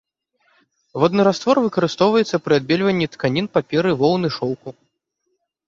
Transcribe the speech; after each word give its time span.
Водны 1.03 1.21
раствор 1.27 1.57
выкарыстоўваецца 1.65 2.41
пры 2.45 2.53
адбельванні 2.63 3.11
тканін, 3.19 3.45
паперы, 3.61 3.95
воўны, 4.03 4.27
шоўку. 4.41 4.69